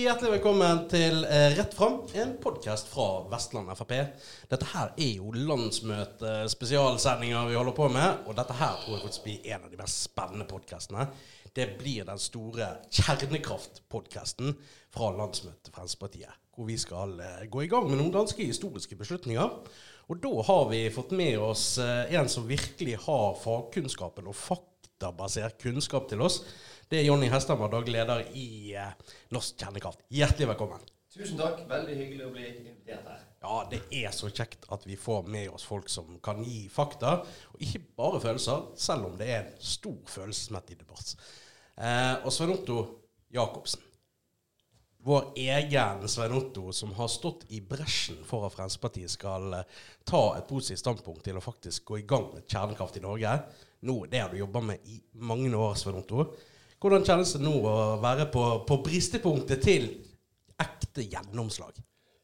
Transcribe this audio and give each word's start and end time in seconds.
Hjertelig 0.00 0.38
velkommen 0.38 0.86
til 0.88 1.26
eh, 1.28 1.50
Rett 1.58 1.74
fram, 1.76 1.98
en 2.16 2.30
podkast 2.40 2.88
fra 2.88 3.20
Vestland 3.28 3.68
Frp. 3.76 3.90
Dette 4.48 4.64
her 4.70 4.94
er 4.96 5.18
jo 5.18 5.28
landsmøtespesialsendinger 5.34 7.50
vi 7.50 7.58
holder 7.58 7.74
på 7.76 7.88
med, 7.92 8.22
og 8.24 8.32
dette 8.38 8.54
her 8.56 8.78
tror 8.80 8.94
jeg 8.94 9.02
faktisk 9.02 9.24
blir 9.26 9.44
en 9.52 9.66
av 9.66 9.68
de 9.68 9.76
mest 9.82 10.00
spennende 10.06 10.46
podkastene. 10.48 11.04
Det 11.52 11.76
blir 11.82 12.08
den 12.08 12.20
store 12.22 12.66
kjernekraftpodkasten 12.86 14.56
fra 14.94 15.10
landsmøtet 15.18 15.68
til 15.68 15.76
Fremskrittspartiet. 15.76 16.32
Hvor 16.56 16.64
vi 16.70 16.78
skal 16.80 17.20
eh, 17.20 17.44
gå 17.52 17.58
i 17.66 17.70
gang 17.74 17.84
med 17.90 18.00
noen 18.00 18.16
ganske 18.16 18.40
historiske 18.40 18.96
beslutninger. 18.96 19.48
Og 20.08 20.16
da 20.24 20.32
har 20.48 20.64
vi 20.72 20.80
fått 20.96 21.12
med 21.12 21.36
oss 21.44 21.76
eh, 21.82 22.08
en 22.16 22.28
som 22.32 22.48
virkelig 22.48 22.96
har 23.04 23.36
fagkunnskapen 23.44 24.32
og 24.32 24.40
faktabasert 24.48 25.60
kunnskap 25.60 26.08
til 26.08 26.24
oss. 26.24 26.40
Det 26.90 26.98
er 26.98 27.04
Jonny 27.06 27.28
Hesthammer, 27.30 27.68
daglig 27.70 27.92
leder 27.94 28.24
i 28.34 28.72
eh, 28.74 29.12
Norsk 29.30 29.60
Kjernekraft. 29.62 30.00
Hjertelig 30.10 30.48
velkommen. 30.50 30.80
Tusen 31.14 31.38
takk. 31.38 31.60
Veldig 31.70 31.94
hyggelig 31.94 32.24
å 32.26 32.30
bli 32.34 32.48
invitert 32.48 33.06
her. 33.06 33.20
Ja, 33.44 33.60
det 33.70 33.78
er 33.94 34.10
så 34.10 34.26
kjekt 34.26 34.66
at 34.74 34.82
vi 34.88 34.96
får 34.98 35.28
med 35.30 35.52
oss 35.54 35.68
folk 35.70 35.86
som 35.86 36.16
kan 36.18 36.42
gi 36.42 36.64
fakta, 36.66 37.20
og 37.52 37.62
ikke 37.62 37.84
bare 37.94 38.18
følelser, 38.26 38.66
selv 38.74 39.06
om 39.06 39.14
det 39.22 39.30
er 39.30 39.38
en 39.44 39.62
stor 39.62 40.02
følelsesmettig 40.16 40.80
debatt. 40.82 41.14
Eh, 41.78 42.26
og 42.26 42.34
Svein 42.34 42.56
Otto 42.56 42.80
Jacobsen. 43.38 43.86
Vår 45.06 45.30
egen 45.46 46.06
Svein 46.10 46.34
Otto 46.42 46.74
som 46.74 46.98
har 46.98 47.14
stått 47.14 47.46
i 47.54 47.62
bresjen 47.62 48.18
for 48.26 48.50
at 48.50 48.58
Fremskrittspartiet 48.58 49.14
skal 49.14 49.60
eh, 49.62 49.82
ta 50.02 50.26
et 50.34 50.50
positivt 50.50 50.82
standpunkt 50.82 51.22
til 51.22 51.38
å 51.38 51.48
faktisk 51.52 51.94
gå 51.94 52.02
i 52.02 52.08
gang 52.10 52.32
med 52.34 52.50
kjernekraft 52.50 52.98
i 52.98 53.06
Norge. 53.06 53.42
Nå, 53.86 54.00
Det 54.10 54.26
har 54.26 54.34
du 54.34 54.42
jobba 54.42 54.72
med 54.74 54.90
i 54.90 55.04
mange 55.22 55.54
år, 55.54 55.78
Svein 55.78 56.02
Otto. 56.02 56.32
Hvordan 56.80 57.04
kjennes 57.04 57.34
det 57.36 57.42
nå 57.44 57.52
å 57.60 57.76
være 58.00 58.30
på, 58.32 58.42
på 58.64 58.80
bristepunktet 58.84 59.60
til 59.64 59.88
ekte 60.60 61.04
gjennomslag? 61.04 61.76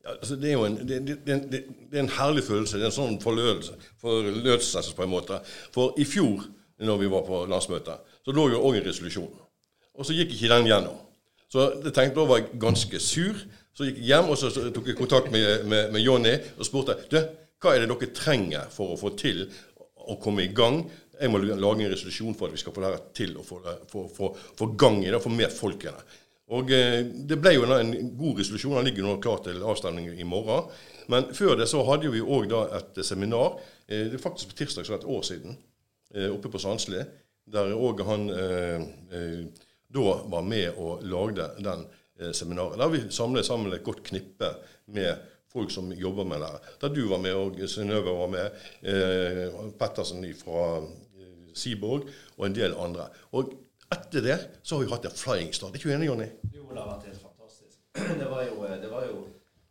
Altså 0.07 0.37
det 0.39 0.53
er 0.53 0.55
jo 0.55 0.65
en, 0.69 0.77
det, 0.87 1.01
det, 1.07 1.37
det, 1.51 1.61
er 1.93 2.05
en 2.05 2.13
herlig 2.17 2.45
følelse. 2.47 2.79
Det 2.79 2.87
er 2.87 2.93
en 2.93 2.95
sånn 2.95 3.19
forløselse 3.21 4.95
på 4.97 5.05
en 5.05 5.13
måte. 5.13 5.41
For 5.75 5.97
i 6.01 6.07
fjor, 6.09 6.47
når 6.79 7.03
vi 7.03 7.11
var 7.11 7.27
på 7.27 7.43
landsmøtet, 7.51 8.15
så 8.25 8.35
lå 8.37 8.49
jo 8.55 8.63
òg 8.69 8.79
en 8.79 8.87
resolusjon. 8.87 9.33
Og 9.97 10.07
så 10.07 10.17
gikk 10.17 10.33
ikke 10.37 10.53
den 10.55 10.71
gjennom. 10.71 11.01
Så 11.53 11.69
jeg 11.85 11.93
tenkte 11.95 12.21
da 12.21 12.29
var 12.29 12.41
jeg 12.41 12.61
ganske 12.63 13.01
sur. 13.03 13.43
Så 13.77 13.89
gikk 13.89 14.01
jeg 14.01 14.13
hjem 14.15 14.31
og 14.33 14.39
så 14.41 14.51
tok 14.55 14.89
jeg 14.89 14.99
kontakt 14.99 15.33
med, 15.35 15.67
med, 15.69 15.91
med 15.93 16.01
Jonny 16.05 16.33
og 16.57 16.65
spurte 16.65 16.97
du, 17.13 17.19
hva 17.61 17.75
er 17.75 17.85
det 17.85 17.91
dere 17.93 18.15
trenger 18.17 18.71
for 18.73 18.95
å 18.95 19.01
få 19.01 19.13
til 19.21 19.45
å 20.07 20.17
komme 20.23 20.47
i 20.47 20.53
gang 20.55 20.85
jeg 21.21 21.33
må 21.33 21.41
lage 21.41 21.85
en 21.85 21.93
resolusjon 21.93 22.37
for 22.37 22.49
at 22.49 22.57
vi 22.57 22.61
skal 22.63 22.75
få 22.77 22.85
det 22.85 22.95
til 23.17 23.37
å 23.41 23.45
få, 23.47 24.71
gang 24.79 25.03
i 25.05 25.11
det, 25.11 25.21
få 25.23 25.33
med 25.33 25.53
folkene. 25.53 26.05
Og 26.57 26.71
eh, 26.71 27.01
Det 27.27 27.39
ble 27.43 27.57
jo 27.57 27.67
en 27.75 27.93
god 28.19 28.43
resolusjon. 28.43 28.77
Den 28.79 28.87
ligger 28.91 29.07
nå 29.07 29.17
klar 29.23 29.41
til 29.43 29.65
avstemning 29.67 30.13
i 30.15 30.27
morgen. 30.29 30.69
Men 31.11 31.31
før 31.35 31.57
det 31.59 31.69
så 31.71 31.83
hadde 31.87 32.11
vi 32.13 32.23
òg 32.23 32.53
et 32.55 33.01
seminar, 33.07 33.59
eh, 33.87 34.07
det 34.11 34.19
er 34.19 34.23
faktisk 34.23 34.53
på 34.53 34.61
tirsdag, 34.63 34.87
så 34.87 34.95
et 34.99 35.09
år 35.17 35.23
siden, 35.27 35.57
eh, 36.15 36.31
oppe 36.31 36.51
på 36.53 36.63
Sandsli, 36.63 37.03
der 37.47 37.75
òg 37.75 38.03
han 38.07 38.29
eh, 38.31 38.83
eh, 39.15 39.47
da 39.97 40.19
var 40.27 40.43
med 40.43 40.79
og 40.83 41.03
lagde 41.07 41.49
den 41.63 41.87
eh, 42.21 42.33
seminaret. 42.35 42.79
Der 42.79 42.91
vi 42.91 43.05
samlet 43.11 43.47
sammen 43.47 43.73
et 43.73 43.87
godt 43.87 44.03
knippe 44.07 44.51
med 44.87 45.15
folk 45.53 45.71
som 45.71 45.93
jobber 45.93 46.27
med 46.29 46.43
det. 46.43 46.53
Der 46.83 46.95
du 46.95 47.07
var 47.09 47.23
med, 47.23 47.35
og 47.35 47.61
Synnøve 47.71 48.13
var 48.19 48.31
med. 48.33 48.63
Eh, 48.83 49.55
Pettersen 49.79 50.27
fra 50.39 50.83
Seaborg 51.57 52.11
og 52.37 52.47
en 52.47 52.57
del 52.57 52.77
andre. 52.81 53.09
Og 53.37 53.55
etter 53.93 54.25
det 54.25 54.37
så 54.63 54.77
har 54.77 54.85
vi 54.85 54.93
hatt 54.93 55.09
en 55.09 55.19
flying 55.23 55.53
start. 55.55 55.75
Er 55.75 55.81
ikke 55.81 55.91
du 55.91 55.95
enig, 55.97 56.09
Jonny? 56.11 56.29
Jo, 56.55 56.69
det 56.71 56.81
har 56.81 56.89
vært 56.93 57.09
helt 57.11 57.23
fantastisk. 57.23 57.79
Det 58.21 58.31
var 58.31 58.43
jo, 58.45 58.57
det 58.83 58.91
var 58.93 59.05
jo 59.09 59.21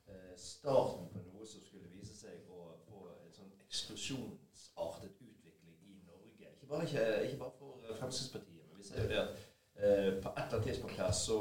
eh, 0.09 0.31
starten 0.39 1.09
på 1.13 1.19
noe 1.21 1.45
som 1.45 1.61
skulle 1.61 1.91
vise 1.93 2.15
seg 2.17 2.47
å 2.49 2.71
få 2.87 3.03
en 3.11 3.33
sånn 3.35 3.51
eksplosjonsartet 3.67 5.19
utvikling 5.21 5.75
i 5.85 5.99
Norge. 6.07 6.47
Ikke 6.55 6.69
bare, 6.71 6.87
ikke, 6.87 7.03
ikke 7.27 7.41
bare 7.43 7.53
for 7.59 7.97
Fremskrittspartiet, 7.99 8.63
men 8.71 8.81
vi 8.81 8.87
ser 8.87 9.03
jo 9.03 9.11
det 9.11 9.19
at 9.21 9.35
eh, 9.35 10.09
på 10.23 10.31
et 10.31 10.41
eller 10.41 10.57
annet 10.57 10.67
tidspunkt 10.71 11.03
her 11.03 11.13
så 11.19 11.39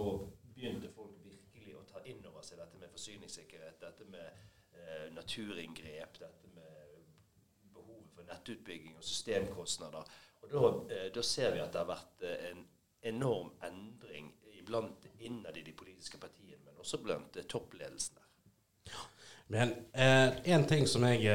begynte 0.54 0.92
folk 0.92 1.14
virkelig 1.24 1.78
å 1.78 1.86
ta 1.88 2.04
inn 2.10 2.20
over 2.28 2.44
seg 2.44 2.60
dette 2.60 2.82
med 2.82 2.92
forsyningssikkerhet, 2.92 3.80
dette 3.86 4.10
med 4.12 4.28
eh, 4.76 5.06
naturinngrep, 5.16 6.20
dette 6.20 6.52
med 6.58 6.73
for 8.14 8.26
nettutbygging 8.28 8.96
og 8.98 9.04
systemkostnader. 9.04 10.14
Og 10.44 10.52
da, 10.52 10.94
eh, 10.94 11.08
da, 11.14 11.22
ser 11.22 11.54
vi 11.54 11.62
at 11.62 11.72
det 11.72 11.82
har 11.82 11.90
vært 11.90 12.26
eh, 12.26 12.50
en 12.52 12.64
enorm 13.14 13.52
endring 13.64 14.32
iblant 14.58 15.08
innad 15.20 15.56
i 15.56 15.64
de 15.66 15.72
politiske 15.76 16.20
partiene, 16.20 16.62
men 16.64 16.80
også 16.80 17.00
blant 17.04 17.36
eh, 17.36 17.48
toppledelsen 17.48 18.20
der. 18.20 19.00
Men 19.46 19.74
eh, 19.92 20.52
en 20.54 20.66
ting 20.66 20.86
som 20.88 21.04
jeg, 21.04 21.28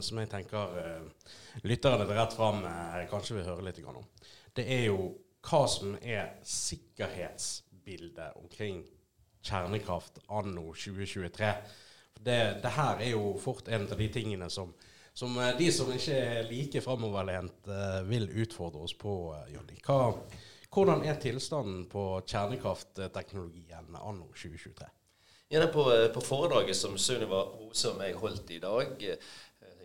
som 0.00 0.18
jeg 0.22 0.30
tenker 0.30 0.76
eh, 0.80 1.30
lytterne 1.66 2.06
Rett 2.06 2.34
Fram 2.36 2.62
eh, 2.64 3.06
kanskje 3.10 3.40
vil 3.40 3.48
høre 3.48 3.66
litt 3.66 3.80
om, 3.82 4.04
det 4.54 4.66
er 4.70 4.84
jo 4.86 5.16
hva 5.46 5.62
som 5.70 5.96
er 6.02 6.38
sikkerhetsbildet 6.46 8.38
omkring 8.38 8.84
kjernekraft 9.46 10.18
anno 10.28 10.72
2023. 10.74 11.50
Det, 12.16 12.38
det 12.62 12.72
her 12.78 13.02
er 13.02 13.12
jo 13.12 13.34
fort 13.38 13.68
en 13.68 13.86
av 13.86 13.98
de 13.98 14.08
tingene 14.12 14.48
som 14.50 14.72
som 15.18 15.38
eh, 15.38 15.56
de 15.58 15.72
som 15.72 15.88
ikke 15.92 16.12
er 16.12 16.48
like 16.50 16.80
framoverlent, 16.84 17.68
eh, 17.72 18.02
vil 18.04 18.28
utfordre 18.42 18.82
oss 18.84 18.92
på, 18.94 19.14
eh, 19.32 19.54
Jonny. 19.54 19.78
Hvordan 20.76 21.06
er 21.08 21.16
tilstanden 21.20 21.86
på 21.88 22.02
kjernekraftteknologien 22.28 23.96
anno 23.96 24.26
2023? 24.34 24.90
Ja, 25.48 25.62
på, 25.72 25.84
på, 26.14 26.20
foredraget 26.20 26.76
som 26.76 26.98
Sunniva 26.98 27.46
Rose 27.48 27.94
og 27.94 28.00
meg 28.00 28.18
holdt 28.20 28.50
i 28.50 28.58
dag, 28.60 29.00
i 29.00 29.14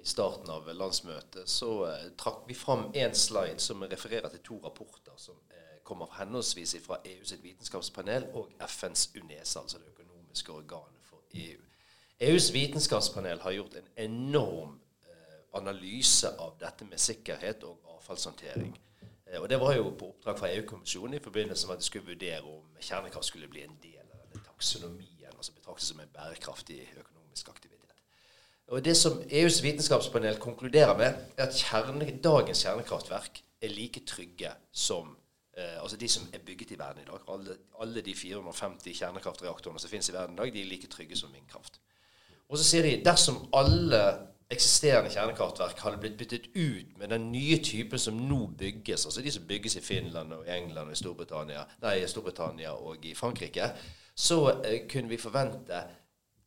starten 0.04 0.50
av 0.52 0.68
landsmøtet, 0.74 1.46
så 1.48 1.86
trakk 2.20 2.44
vi 2.50 2.58
fram 2.58 2.90
én 2.98 3.14
slide 3.16 3.62
som 3.62 3.86
refererer 3.86 4.34
til 4.34 4.42
to 4.44 4.60
rapporter 4.66 5.16
som 5.22 5.38
kommer 5.86 6.10
henholdsvis 6.18 6.76
fra 6.84 6.98
EU 7.06 7.24
sitt 7.24 7.46
vitenskapspanel 7.46 8.28
og 8.34 8.52
FNs 8.68 9.12
UNESA, 9.16 9.62
altså 9.62 9.80
det 9.80 9.94
økonomiske 9.94 10.52
organet 10.52 11.08
for 11.08 11.24
EU. 11.38 11.62
EUs 12.20 12.52
vitenskapspanel 12.54 13.46
har 13.46 13.60
gjort 13.62 13.78
en 13.78 13.92
enorm 14.10 14.80
analyse 15.54 16.30
av 16.40 16.56
dette 16.60 16.86
med 16.88 17.00
sikkerhet 17.00 17.64
og 17.68 17.94
avfallshåndtering. 17.98 18.74
Eh, 19.28 19.42
og 19.42 19.50
Det 19.50 19.60
var 19.60 19.76
jo 19.76 19.90
på 20.00 20.10
oppdrag 20.10 20.40
fra 20.40 20.52
EU-kommisjonen 20.56 21.14
i 21.14 21.24
forbindelse 21.24 21.68
med 21.68 21.74
at 21.76 21.80
de 21.80 21.86
skulle 21.86 22.06
vurdere 22.06 22.42
om 22.42 22.78
kjernekraft 22.80 23.26
skulle 23.26 23.48
bli 23.48 23.64
en 23.64 23.78
del 23.84 24.02
av 24.02 24.20
denne 24.20 24.46
taksonomien, 24.46 25.36
altså 25.38 25.54
betraktes 25.54 25.88
som 25.88 26.00
en 26.00 26.14
bærekraftig 26.14 26.82
økonomisk 26.98 27.50
aktivitet. 27.50 27.78
Og 28.68 28.86
Det 28.86 28.98
som 28.98 29.24
EUs 29.30 29.64
vitenskapspanel 29.64 30.38
konkluderer 30.40 30.98
med, 30.98 31.16
er 31.38 31.44
at 31.44 31.56
kjerne, 31.56 32.20
dagens 32.24 32.64
kjernekraftverk 32.64 33.44
er 33.62 33.70
like 33.70 34.00
trygge 34.08 34.52
som 34.72 35.18
eh, 35.58 35.82
altså 35.82 35.98
de 35.98 36.08
som 36.08 36.24
er 36.34 36.40
bygget 36.46 36.72
i 36.72 36.80
verden 36.80 37.02
i 37.02 37.06
dag. 37.06 37.20
Alle, 37.28 37.58
alle 37.80 38.02
de 38.02 38.16
450 38.16 38.94
kjernekraftreaktorene 38.94 39.80
som 39.80 39.90
finnes 39.90 40.10
i 40.10 40.14
verden 40.14 40.36
i 40.36 40.38
dag, 40.38 40.54
de 40.54 40.62
er 40.62 40.70
like 40.70 40.88
trygge 40.88 41.18
som 41.18 41.34
vindkraft. 41.34 41.82
Og 42.50 42.58
så 42.58 42.64
sier 42.64 42.84
de 42.84 43.04
dersom 43.06 43.50
alle 43.54 44.02
eksisterende 44.52 45.12
kjernekraftverk 45.14 45.80
hadde 45.86 46.00
blitt 46.02 46.18
byttet 46.20 46.50
ut 46.56 46.98
med 47.00 47.14
den 47.14 47.30
nye 47.32 47.58
typen 47.64 48.00
som 48.00 48.20
nå 48.28 48.46
bygges, 48.60 49.06
altså 49.08 49.24
de 49.24 49.32
som 49.32 49.48
bygges 49.48 49.78
i 49.80 49.86
Finland 49.86 50.34
og 50.36 50.50
England 50.50 50.92
og 50.92 51.00
Storbritannia, 51.00 51.64
nei, 51.84 51.98
Storbritannia 52.10 52.74
og 52.76 53.06
i 53.08 53.16
Frankrike, 53.16 53.72
så 54.16 54.42
eh, 54.60 54.84
kunne 54.92 55.10
vi 55.10 55.22
forvente 55.22 55.84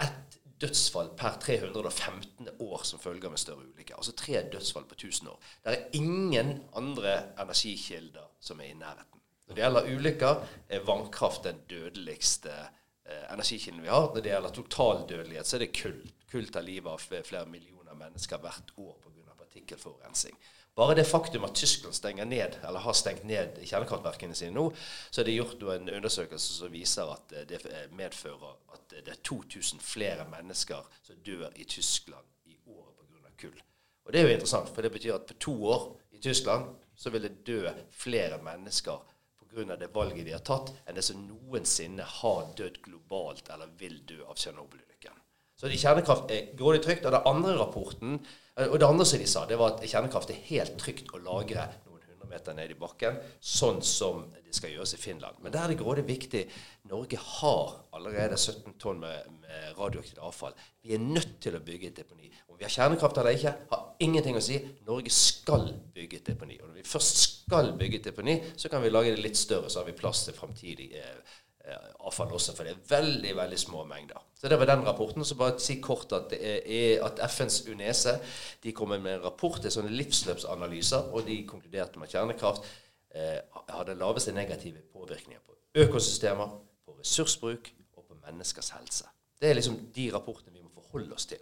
ett 0.04 0.38
dødsfall 0.60 1.10
per 1.18 1.38
315 1.42 2.48
år 2.62 2.84
som 2.86 3.00
følge 3.02 3.26
av 3.26 3.34
en 3.34 3.40
større 3.40 3.66
ulykke. 3.66 3.96
Altså 3.96 4.14
tre 4.16 4.44
dødsfall 4.52 4.86
på 4.88 4.96
1000 4.98 5.28
år. 5.32 5.50
Det 5.64 5.74
er 5.74 5.98
ingen 5.98 6.54
andre 6.76 7.16
energikilder 7.40 8.30
som 8.40 8.60
er 8.60 8.70
i 8.70 8.78
nærheten. 8.78 9.20
Når 9.44 9.56
det 9.56 9.64
gjelder 9.64 9.90
ulykker, 9.92 10.42
er 10.68 10.86
vannkraft 10.86 11.44
den 11.44 11.60
dødeligste 11.70 12.52
eh, 12.54 13.26
energikilden 13.34 13.82
vi 13.82 13.92
har. 13.92 14.08
Når 14.14 14.24
det 14.24 14.32
gjelder 14.32 14.56
total 14.60 15.04
dødelighet, 15.08 15.46
så 15.46 15.56
er 15.58 15.66
det 15.66 15.74
kull. 15.76 16.00
Kull 16.30 16.48
tar 16.52 16.64
livet 16.64 16.92
av 16.92 17.02
flere 17.02 17.46
millioner 17.50 17.73
mennesker 18.04 18.42
hvert 18.44 18.76
år 18.76 18.94
pga. 19.02 19.34
partikkelforurensning. 19.38 20.36
Bare 20.74 20.94
det 20.94 21.04
faktum 21.06 21.44
at 21.44 21.54
Tyskland 21.54 21.94
stenger 21.94 22.24
ned, 22.24 22.56
eller 22.66 22.82
har 22.82 22.96
stengt 22.98 23.24
ned 23.24 23.60
kjernekraftverkene 23.62 24.34
sine 24.34 24.56
nå, 24.56 24.64
så 25.10 25.20
er 25.22 25.28
det 25.28 25.36
gjort 25.36 25.62
en 25.76 25.90
undersøkelse 26.00 26.56
som 26.56 26.72
viser 26.72 27.12
at 27.12 27.34
det 27.48 27.60
medfører 27.94 28.56
at 28.74 28.96
det 28.96 29.12
er 29.12 29.20
2000 29.22 29.80
flere 29.80 30.26
mennesker 30.32 30.82
som 31.02 31.20
dør 31.26 31.46
i 31.54 31.64
Tyskland 31.64 32.26
i 32.50 32.58
året 32.66 32.96
pga. 32.98 33.30
kull. 33.38 33.62
Og 34.04 34.12
Det 34.12 34.20
er 34.20 34.26
jo 34.26 34.34
interessant, 34.34 34.68
for 34.74 34.82
det 34.82 34.92
betyr 34.92 35.14
at 35.14 35.26
på 35.26 35.34
to 35.34 35.54
år 35.64 36.00
i 36.12 36.18
Tyskland 36.18 36.74
så 36.96 37.10
vil 37.10 37.22
det 37.22 37.46
dø 37.46 37.70
flere 37.90 38.42
mennesker 38.42 38.98
pga. 39.38 39.76
det 39.76 39.94
valget 39.94 40.26
de 40.26 40.32
har 40.32 40.42
tatt, 40.42 40.74
enn 40.86 40.96
det 40.96 41.04
som 41.04 41.22
noensinne 41.22 42.02
har 42.02 42.50
dødd 42.58 42.82
globalt 42.82 43.48
eller 43.54 43.70
vil 43.78 44.02
dø 44.08 44.24
av 44.26 44.34
Tsjernobyl-ulykken. 44.34 45.23
Så 45.64 45.70
kjernekraft 45.80 46.32
er 46.34 46.50
grådig 46.58 46.82
trygt. 46.84 47.06
Og 47.08 47.14
det 47.14 47.22
andre 47.24 47.56
rapporten, 47.56 48.18
eh, 48.56 48.68
og 48.68 48.78
det 48.80 48.86
andre 48.86 49.06
som 49.08 49.18
de 49.18 49.26
sa, 49.26 49.46
det 49.48 49.58
var 49.58 49.78
at 49.78 49.86
kjernekraft 49.88 50.30
er 50.30 50.42
helt 50.50 50.76
trygt 50.76 51.08
å 51.14 51.22
lagre 51.24 51.64
noen 51.86 52.02
100 52.04 52.28
meter 52.28 52.56
ned 52.58 52.74
i 52.74 52.76
bakken, 52.76 53.16
sånn 53.40 53.80
som 53.80 54.26
det 54.34 54.52
skal 54.52 54.74
gjøres 54.74 54.92
i 54.94 55.00
Finland. 55.00 55.40
Men 55.40 55.52
der 55.52 55.64
er 55.64 55.72
det 55.72 55.80
grådig 55.80 56.04
viktig. 56.04 56.44
Norge 56.90 57.16
har 57.16 57.72
allerede 57.96 58.36
17 58.36 58.76
tonn 58.78 59.00
med, 59.00 59.30
med 59.40 59.78
radioaktivt 59.78 60.20
avfall. 60.20 60.52
Vi 60.82 60.92
er 60.94 61.00
nødt 61.00 61.40
til 61.40 61.56
å 61.56 61.62
bygge 61.64 61.88
et 61.88 61.96
deponi. 62.02 62.28
Om 62.48 62.58
vi 62.58 62.66
har 62.66 62.74
kjernekraft 62.76 63.22
eller 63.22 63.38
ikke, 63.38 63.54
har 63.70 63.86
ingenting 64.04 64.36
å 64.36 64.44
si. 64.44 64.60
Norge 64.86 65.10
skal 65.10 65.70
bygge 65.96 66.20
et 66.20 66.28
deponi. 66.28 66.60
Og 66.60 66.68
når 66.68 66.82
vi 66.82 66.86
først 66.92 67.22
skal 67.24 67.72
bygge 67.80 68.02
et 68.02 68.10
deponi, 68.12 68.36
så 68.60 68.68
kan 68.68 68.84
vi 68.84 68.92
lage 68.92 69.16
det 69.16 69.24
litt 69.24 69.40
større, 69.40 69.72
så 69.72 69.80
har 69.80 69.88
vi 69.88 69.96
plass 69.96 70.26
til 70.28 70.36
framtidig 70.36 70.92
eh, 71.00 71.08
eh, 71.08 71.40
avfall 71.64 72.32
også, 72.36 72.52
for 72.56 72.66
det 72.66 72.74
er 72.74 72.88
veldig 72.88 73.36
veldig 73.36 73.58
små 73.58 73.84
mengder. 73.88 74.20
Så 74.36 74.48
Det 74.48 74.58
var 74.58 74.66
den 74.66 74.86
rapporten. 74.86 75.24
Så 75.24 75.34
bare 75.34 75.58
si 75.60 75.80
kort 75.80 76.12
at, 76.12 76.32
er, 76.32 77.04
at 77.04 77.30
FNs 77.30 77.68
UNESE 77.68 78.18
de 78.62 78.72
kommer 78.72 78.98
med 78.98 79.14
en 79.14 79.24
rapport 79.24 79.60
til 79.60 79.72
sånne 79.72 79.90
livsløpsanalyser, 79.90 81.08
og 81.12 81.26
de 81.26 81.46
konkluderte 81.48 81.98
med 81.98 82.08
at 82.08 82.18
kjernekraft 82.18 82.68
eh, 83.14 83.40
hadde 83.68 83.96
laveste 83.96 84.32
negative 84.32 84.84
påvirkninger 84.92 85.40
på 85.46 85.56
økosystemer, 85.86 86.60
på 86.84 86.98
ressursbruk 86.98 87.72
og 87.96 88.04
på 88.04 88.20
menneskers 88.26 88.70
helse. 88.76 89.08
Det 89.40 89.50
er 89.50 89.54
liksom 89.54 89.80
de 89.96 90.10
rapportene 90.12 90.52
vi 90.52 90.62
må 90.62 90.70
forholde 90.74 91.14
oss 91.14 91.26
til. 91.26 91.40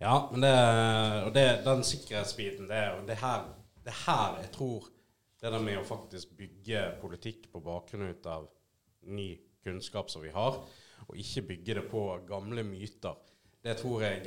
Ja, 0.00 0.28
men 0.30 0.42
det, 0.42 0.54
og 1.26 1.34
det, 1.34 1.44
den 1.64 1.84
sikkerhetsbiten, 1.84 2.68
det 2.70 2.76
er 2.76 3.04
det 3.06 3.16
her, 3.20 3.44
det 3.84 3.92
her 4.06 4.40
jeg 4.40 4.50
tror 4.54 4.88
det 5.42 5.52
der 5.52 5.62
med 5.62 5.78
å 5.78 5.86
faktisk 5.86 6.34
bygge 6.38 6.82
politikk 7.00 7.48
på 7.52 7.60
bakgrunn 7.62 8.10
av 8.30 8.46
ny 9.10 9.28
kunnskap 9.64 10.10
som 10.10 10.22
vi 10.24 10.32
har, 10.34 10.58
og 11.06 11.18
ikke 11.18 11.46
bygge 11.52 11.78
det 11.80 11.84
på 11.90 12.04
gamle 12.28 12.64
myter. 12.66 13.18
Det 13.62 13.76
tror, 13.78 14.02
jeg, 14.02 14.24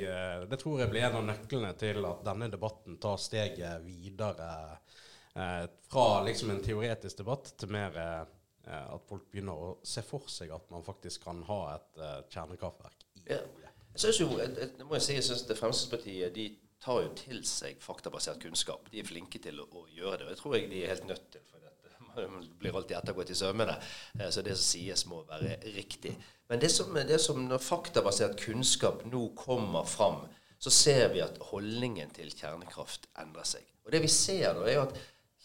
det 0.48 0.58
tror 0.60 0.80
jeg 0.80 0.88
blir 0.88 1.04
en 1.04 1.18
av 1.18 1.26
nøklene 1.28 1.74
til 1.76 2.00
at 2.08 2.22
denne 2.24 2.48
debatten 2.52 2.96
tar 3.00 3.18
steget 3.20 3.84
videre 3.84 4.48
eh, 5.36 5.66
fra 5.90 6.06
liksom 6.24 6.54
en 6.54 6.62
teoretisk 6.64 7.20
debatt 7.20 7.52
til 7.60 7.74
mer 7.76 7.98
eh, 8.00 8.22
at 8.66 9.04
folk 9.08 9.28
begynner 9.30 9.60
å 9.60 9.74
se 9.84 10.00
for 10.06 10.24
seg 10.32 10.54
at 10.56 10.70
man 10.72 10.86
faktisk 10.86 11.26
kan 11.28 11.44
ha 11.50 11.60
et 11.74 12.00
eh, 12.00 12.22
kjernekraftverk 12.32 13.04
i 13.12 13.26
ja. 13.34 13.42
Jeg 13.96 14.00
synes 14.00 14.20
jo, 14.20 14.26
jeg, 14.40 14.70
må 14.84 14.96
jeg 14.98 15.04
si, 15.06 15.14
jeg 15.16 15.24
synes 15.24 15.44
det 15.48 15.56
Fremskrittspartiet 15.56 16.34
de 16.36 16.50
tar 16.84 16.98
jo 17.00 17.12
til 17.16 17.38
seg 17.48 17.78
faktabasert 17.80 18.42
kunnskap. 18.42 18.90
De 18.92 19.00
er 19.00 19.08
flinke 19.08 19.40
til 19.40 19.62
å, 19.62 19.64
å 19.72 19.86
gjøre 19.88 20.18
det. 20.20 20.26
og 20.26 20.32
Jeg 20.34 20.40
tror 20.42 20.56
jeg 20.56 20.66
de 20.68 20.82
er 20.82 20.92
helt 20.92 21.06
nødt 21.08 21.30
til. 21.32 21.46
for 21.48 21.55
blir 22.58 22.76
alltid 22.76 22.96
ettergått 22.96 23.30
i 23.30 23.38
sømmene. 23.38 23.76
Eh, 24.18 24.30
så 24.30 24.42
det 24.42 24.56
som 24.56 24.64
sies, 24.64 25.06
må 25.10 25.22
være 25.28 25.58
riktig. 25.76 26.16
Men 26.48 26.62
det 26.62 26.70
som, 26.70 26.94
det 26.94 27.18
som 27.22 27.42
når 27.48 27.62
faktabasert 27.62 28.38
kunnskap 28.40 29.04
nå 29.10 29.28
kommer 29.38 29.86
fram, 29.88 30.24
så 30.58 30.72
ser 30.72 31.10
vi 31.12 31.20
at 31.24 31.38
holdningen 31.50 32.14
til 32.16 32.30
kjernekraft 32.32 33.10
endrer 33.20 33.46
seg. 33.46 33.66
Og 33.84 33.92
det 33.92 34.00
vi 34.02 34.10
ser 34.10 34.54
nå, 34.56 34.64
er 34.66 34.82
at 34.86 34.96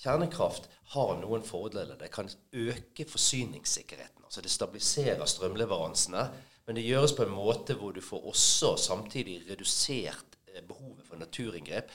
kjernekraft 0.01 0.69
har 0.95 1.17
noen 1.21 1.43
fordeler. 1.45 1.97
Det 1.99 2.11
kan 2.13 2.29
øke 2.53 3.05
forsyningssikkerheten. 3.07 4.23
Altså 4.25 4.41
det 4.41 4.53
stabiliserer 4.53 5.25
strømleveransene. 5.27 6.25
Men 6.65 6.77
det 6.77 6.85
gjøres 6.85 7.13
på 7.17 7.25
en 7.25 7.33
måte 7.35 7.75
hvor 7.77 7.91
du 7.91 8.01
får 8.05 8.27
også 8.31 8.75
samtidig 8.79 9.41
redusert 9.49 10.37
eh, 10.47 10.61
behovet 10.63 11.05
for 11.07 11.19
naturinngrep. 11.19 11.91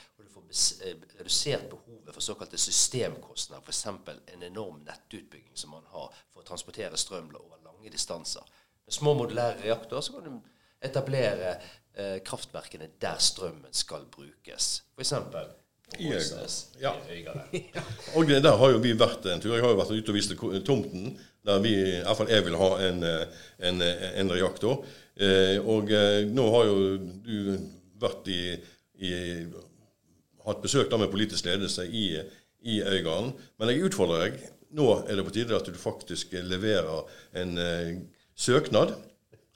Eh, 0.49 0.95
redusert 1.17 1.69
behovet 1.69 2.13
for 2.13 2.21
såkalte 2.21 2.57
systemkostnader. 2.57 3.63
F.eks. 3.63 3.85
en 4.33 4.43
enorm 4.43 4.79
nettutbygging 4.85 5.57
som 5.57 5.73
man 5.75 5.83
har 5.91 6.13
for 6.33 6.41
å 6.41 6.47
transportere 6.47 6.97
strøm 6.97 7.29
over 7.35 7.59
lange 7.65 7.91
distanser. 7.91 8.43
Med 8.85 8.95
små 8.95 9.13
modulære 9.19 9.65
reaktorer 9.65 10.05
så 10.05 10.15
kan 10.15 10.27
du 10.27 10.37
etablere 10.87 11.57
eh, 11.93 12.17
kraftverkene 12.25 12.89
der 13.01 13.19
strømmen 13.19 13.73
skal 13.75 14.07
brukes. 14.11 14.83
F.eks. 14.95 15.13
I 15.97 16.11
Ja. 16.83 16.93
Og 18.15 18.27
der 18.27 18.55
har 18.59 18.71
jo 18.71 18.79
vi 18.83 18.91
vært 18.99 19.25
en 19.31 19.43
tur. 19.43 19.53
Jeg 19.55 19.63
har 19.63 19.71
jo 19.71 19.79
vært 19.79 19.93
ute 19.95 20.11
og 20.11 20.17
vist 20.17 20.33
tomten 20.67 21.13
der 21.47 21.61
vi, 21.63 21.75
i 21.79 22.01
hvert 22.03 22.19
fall 22.19 22.31
jeg 22.31 22.43
vil 22.43 22.57
ha 22.59 22.71
en, 22.89 23.05
en, 23.69 23.83
en 23.83 24.33
reaktor. 24.35 24.81
Eh, 25.15 25.57
og 25.63 25.91
eh, 25.91 26.27
nå 26.29 26.43
har 26.53 26.67
jo 26.67 26.81
du 27.23 27.37
vært 27.97 28.27
i, 28.29 28.41
i 29.01 29.13
hatt 30.47 30.63
besøk 30.63 30.91
da 30.91 30.99
med 31.01 31.11
politisk 31.13 31.47
ledelse 31.47 31.85
i, 31.87 32.05
i 32.67 32.79
Øygarden. 32.81 33.33
Men 33.59 33.73
jeg 33.73 33.89
utfordrer 33.89 34.27
deg. 34.27 34.39
Nå 34.77 34.87
er 35.07 35.15
det 35.15 35.25
på 35.27 35.35
tide 35.35 35.55
at 35.55 35.67
du 35.67 35.77
faktisk 35.79 36.33
leverer 36.43 37.07
en 37.39 37.59
eh, 37.61 37.93
søknad 38.35 38.95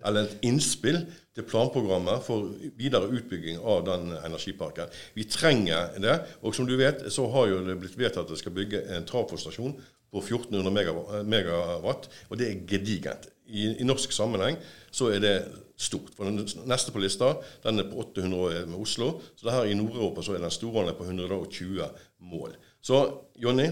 eller 0.07 0.25
et 0.25 0.45
innspill 0.47 1.03
til 1.35 1.45
planprogrammet 1.47 2.23
for 2.25 2.51
videre 2.79 3.11
utbygging 3.11 3.59
av 3.59 3.83
den 3.87 4.15
energiparken. 4.17 4.91
Vi 5.15 5.27
trenger 5.29 5.93
det. 6.01 6.17
Og 6.41 6.55
som 6.55 6.67
du 6.67 6.73
vet, 6.79 7.05
så 7.13 7.27
har 7.31 7.51
jo 7.51 7.61
det 7.67 7.77
blitt 7.79 7.99
vedtatt 7.99 8.25
at 8.25 8.33
det 8.33 8.39
skal 8.41 8.55
bygge 8.55 8.81
en 8.95 9.07
trafostasjon 9.07 9.75
på 10.11 10.19
1400 10.19 11.23
megawatt, 11.23 12.09
og 12.29 12.39
det 12.39 12.49
er 12.49 12.63
gedigent. 12.67 13.29
I, 13.51 13.67
I, 13.81 13.83
norsk 13.83 14.13
sammenheng 14.15 14.57
så 14.91 15.09
er 15.11 15.19
det 15.23 15.35
stort. 15.79 16.11
For 16.15 16.27
Den 16.27 16.45
neste 16.69 16.93
på 16.93 17.01
lista 17.03 17.33
den 17.65 17.81
er 17.81 17.89
på 17.89 17.99
800 18.03 18.65
med 18.69 18.79
Oslo. 18.79 19.13
Så 19.35 19.47
det 19.47 19.55
her 19.55 19.71
i 19.71 19.75
Nord-Europa 19.75 20.23
så 20.23 20.35
er 20.35 20.43
den 20.43 20.53
store 20.53 20.93
på 20.95 21.07
120 21.07 21.87
mål. 22.31 22.55
Så 22.81 23.01
Jonny, 23.39 23.67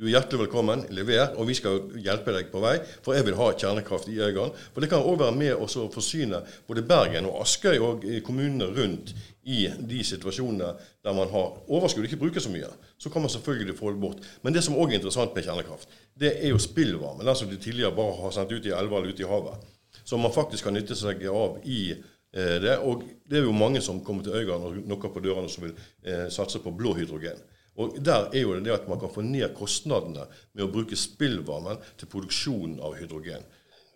du 0.00 0.06
er 0.06 0.14
hjertelig 0.14 0.46
velkommen. 0.46 0.86
Lever, 0.96 1.34
og 1.36 1.44
vi 1.50 1.54
skal 1.54 1.82
hjelpe 2.00 2.32
deg 2.32 2.48
på 2.48 2.62
vei. 2.62 2.78
For 3.04 3.12
jeg 3.12 3.26
vil 3.26 3.36
ha 3.36 3.50
kjernekraft 3.52 4.08
i 4.08 4.16
Øygarden. 4.24 4.54
For 4.72 4.80
det 4.80 4.88
kan 4.88 5.04
òg 5.04 5.18
være 5.20 5.36
med 5.36 5.60
å 5.60 5.68
forsyne 5.92 6.40
både 6.66 6.84
Bergen 6.88 7.28
og 7.28 7.42
Askøy 7.44 7.76
og 7.76 8.06
kommunene 8.24 8.70
rundt 8.72 9.12
i 9.44 9.66
de 9.68 10.00
situasjonene 10.06 10.70
der 11.04 11.16
man 11.18 11.28
har 11.34 11.60
overskudd 11.68 12.06
og 12.06 12.08
ikke 12.08 12.22
bruker 12.22 12.40
så 12.40 12.54
mye. 12.54 12.72
Så 12.96 13.12
kan 13.12 13.20
man 13.20 13.34
selvfølgelig 13.34 13.76
få 13.76 13.92
det 13.92 14.00
bort. 14.00 14.24
Men 14.40 14.56
det 14.56 14.64
som 14.64 14.80
òg 14.80 14.94
er 14.94 15.02
interessant 15.02 15.36
med 15.36 15.44
kjernekraft, 15.44 15.92
det 16.16 16.38
er 16.38 16.54
jo 16.54 16.62
spillvarme. 16.62 17.28
Den 17.28 17.36
som 17.36 17.52
de 17.52 17.60
tidligere 17.60 17.92
bare 17.94 18.16
har 18.24 18.32
sendt 18.32 18.56
ut 18.56 18.66
i 18.66 18.72
elver 18.72 19.02
eller 19.02 19.12
ute 19.12 19.26
i 19.26 19.28
havet. 19.28 19.70
Som 20.08 20.24
man 20.24 20.32
faktisk 20.32 20.70
kan 20.70 20.78
nytte 20.78 20.96
seg 20.96 21.20
av 21.28 21.60
i 21.68 21.82
eh, 21.92 22.56
det. 22.64 22.78
Og 22.80 23.04
det 23.28 23.42
er 23.42 23.44
jo 23.44 23.52
mange 23.52 23.84
som 23.84 24.00
kommer 24.00 24.24
til 24.24 24.40
Øygarden 24.40 24.70
og 24.70 24.86
knokker 24.88 25.12
på 25.12 25.28
dørene 25.28 25.52
som 25.52 25.68
vil 25.68 25.76
eh, 25.76 26.30
satse 26.32 26.64
på 26.64 26.72
blå 26.72 26.96
hydrogen. 26.96 27.44
Og 27.80 27.96
Der 28.04 28.28
er 28.32 28.42
jo 28.42 28.58
det 28.60 28.74
at 28.74 28.88
man 28.88 29.00
kan 29.00 29.12
få 29.12 29.24
ned 29.24 29.54
kostnadene 29.56 30.26
med 30.52 30.64
å 30.64 30.72
bruke 30.72 30.96
spillvarmen 30.98 31.80
til 31.96 32.10
produksjon 32.12 32.76
av 32.84 32.98
hydrogen. 33.00 33.44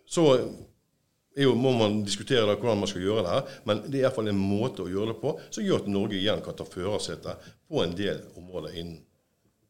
Så 0.07 0.25
jo, 1.37 1.51
må 1.55 1.71
man 1.77 1.99
diskutere 2.05 2.47
da, 2.47 2.55
hvordan 2.57 2.79
man 2.81 2.89
skal 2.89 3.03
gjøre 3.05 3.25
det 3.25 3.33
her, 3.35 3.59
men 3.69 3.83
det 3.85 3.99
er 3.99 4.07
iallfall 4.07 4.31
en 4.31 4.39
måte 4.41 4.81
å 4.81 4.89
gjøre 4.89 5.13
det 5.13 5.19
på 5.21 5.35
som 5.51 5.65
gjør 5.65 5.83
at 5.83 5.91
Norge 5.91 6.17
igjen 6.17 6.41
kan 6.41 6.57
ta 6.57 6.65
førersetet 6.65 7.51
på 7.69 7.83
en 7.83 7.93
del 7.97 8.23
områder 8.39 8.79
innen 8.79 9.03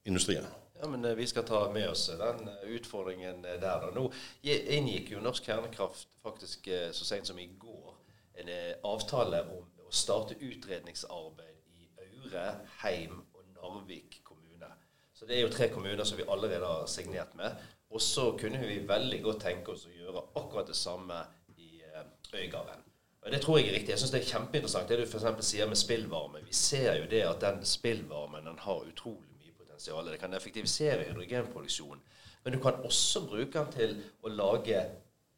industrien. 0.07 0.47
Ja, 0.79 0.87
men 0.87 1.05
eh, 1.05 1.15
Vi 1.15 1.27
skal 1.27 1.43
ta 1.43 1.65
med 1.73 1.89
oss 1.89 2.07
den 2.07 2.47
eh, 2.47 2.69
utfordringen 2.77 3.41
der. 3.41 3.89
Nå 3.95 4.07
inngikk 4.43 5.11
jo 5.11 5.23
Norsk 5.23 5.49
Kjernekraft 5.49 6.07
faktisk 6.23 6.67
eh, 6.67 6.91
så 6.95 7.05
sent 7.05 7.27
som 7.27 7.39
i 7.39 7.49
går 7.59 7.95
en 8.37 8.51
avtale 8.85 9.41
om 9.49 9.87
å 9.87 9.91
starte 9.91 10.35
utredningsarbeid 10.37 11.55
i 11.73 11.87
Aure, 12.05 12.43
Heim 12.83 13.23
Narvik 13.67 14.21
kommune. 14.24 14.71
Så 15.13 15.25
det 15.25 15.38
er 15.38 15.41
jo 15.41 15.53
tre 15.53 15.69
kommuner 15.74 16.03
som 16.03 16.17
vi 16.17 16.27
allerede 16.29 16.65
har 16.65 16.86
signert 16.86 17.36
med. 17.36 17.55
Og 17.89 18.01
så 18.01 18.31
kunne 18.39 18.59
vi 18.67 18.81
veldig 18.88 19.21
godt 19.24 19.41
tenke 19.47 19.71
oss 19.71 19.88
å 19.88 19.95
gjøre 19.95 20.25
akkurat 20.36 20.67
det 20.67 20.75
samme 20.75 21.21
i 21.57 21.81
eh, 21.83 22.05
Øygarden. 22.33 22.83
Og 23.21 23.31
Det 23.31 23.41
tror 23.41 23.57
jeg 23.57 23.67
er 23.67 23.74
riktig. 23.74 23.89
Jeg 23.89 24.00
syns 24.00 24.12
det 24.12 24.21
er 24.21 24.29
kjempeinteressant 24.29 24.91
det 24.91 25.00
du 25.00 25.05
f.eks. 25.05 25.47
sier 25.47 25.67
med 25.67 25.79
spillvarme. 25.79 26.43
Vi 26.45 26.53
ser 26.53 26.93
jo 27.00 27.09
det 27.12 27.24
at 27.27 27.41
den 27.41 27.65
spillvarmen 27.65 28.45
den 28.45 28.59
har 28.63 28.86
utrolig 28.88 29.33
mye 29.39 29.55
potensial. 29.57 30.12
Det 30.12 30.19
kan 30.19 30.33
effektivisere 30.33 31.09
hydrogenproduksjonen. 31.09 32.03
Men 32.43 32.53
du 32.53 32.59
kan 32.63 32.79
også 32.88 33.25
bruke 33.27 33.51
den 33.59 33.74
til 33.74 33.97
å 34.24 34.31
lage 34.31 34.86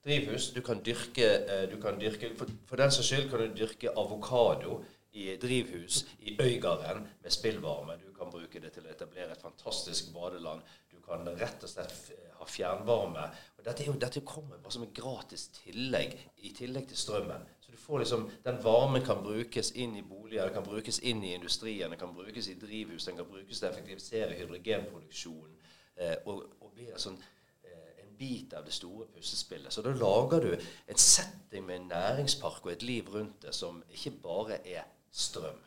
drivhus. 0.06 0.52
Du 0.54 0.62
kan 0.62 0.84
dyrke, 0.86 1.32
eh, 1.46 1.66
du 1.72 1.82
kan 1.82 1.98
dyrke 2.00 2.34
for, 2.38 2.52
for 2.66 2.78
den 2.78 2.92
saks 2.92 3.10
skyld 3.10 3.30
kan 3.30 3.40
du 3.40 3.58
dyrke 3.64 3.94
avokado 3.98 4.84
i 5.12 5.36
drivhus 5.42 6.06
i 6.20 6.36
Øygarden 6.42 7.08
med 7.24 7.32
spillvarme. 7.32 7.98
Du 8.06 8.14
kan 8.14 8.32
bruke 8.32 8.60
det 8.62 8.72
til 8.76 8.86
å 8.86 8.92
etablere 8.92 9.34
et 9.34 9.42
fantastisk 9.42 10.14
badeland. 10.14 10.62
Du 10.92 11.00
kan 11.02 11.26
rett 11.40 11.64
og 11.64 11.72
slett 11.72 11.96
ha 12.38 12.46
fjernvarme. 12.46 13.24
Og 13.58 13.66
dette, 13.66 13.86
jo, 13.88 13.96
dette 14.00 14.22
kommer 14.26 14.60
bare 14.62 14.76
som 14.76 14.86
et 14.86 14.94
gratis 14.96 15.48
tillegg 15.58 16.14
i 16.46 16.54
tillegg 16.56 16.88
til 16.92 17.02
strømmen. 17.02 17.48
Så 17.60 17.72
du 17.72 17.78
får 17.78 18.04
liksom, 18.04 18.30
Den 18.44 18.62
varmen 18.64 19.04
kan 19.06 19.24
brukes 19.24 19.72
inn 19.72 19.98
i 19.98 20.06
boliger, 20.06 20.46
den 20.46 20.54
kan 20.54 20.68
brukes 20.68 21.00
inn 21.00 21.24
i 21.24 21.34
industrien, 21.34 21.90
den 21.90 22.00
kan 22.00 22.14
brukes 22.16 22.48
i 22.48 22.56
drivhus, 22.60 23.06
den 23.10 23.18
kan 23.18 23.28
brukes 23.28 23.60
til 23.60 23.68
å 23.68 23.72
effektivisere 23.72 24.38
hydrogenproduksjonen. 24.38 25.58
Eh, 26.00 26.16
og, 26.26 26.46
og 26.62 26.72
blir 26.78 26.96
sånn 27.02 27.18
eh, 27.66 28.06
en 28.06 28.14
bit 28.18 28.54
av 28.56 28.64
det 28.64 28.78
store 28.78 29.10
puslespillet. 29.12 29.74
Så 29.74 29.84
da 29.84 29.92
lager 29.92 30.46
du 30.46 30.54
en 30.54 31.02
setting 31.02 31.66
med 31.66 31.82
en 31.82 31.92
næringspark 31.96 32.64
og 32.64 32.72
et 32.78 32.86
liv 32.88 33.10
rundt 33.12 33.42
det 33.44 33.58
som 33.58 33.82
ikke 33.90 34.16
bare 34.24 34.62
er 34.64 34.88
strøm. 35.12 35.58